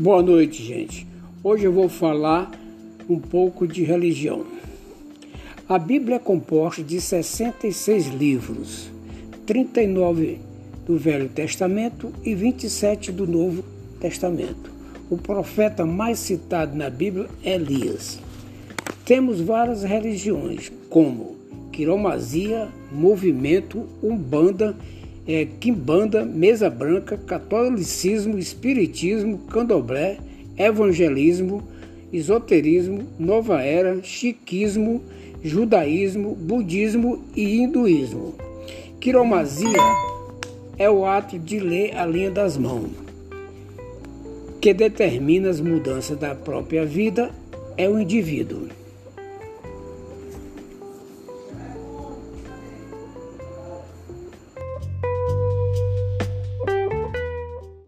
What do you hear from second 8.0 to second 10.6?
livros, 39